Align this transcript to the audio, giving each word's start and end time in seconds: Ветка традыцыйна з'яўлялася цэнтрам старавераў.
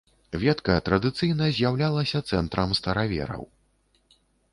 Ветка 0.43 0.77
традыцыйна 0.87 1.49
з'яўлялася 1.57 2.21
цэнтрам 2.31 2.73
старавераў. 2.79 3.43